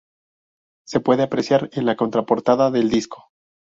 [0.83, 3.25] Se puede apreciar en la contraportada del disco.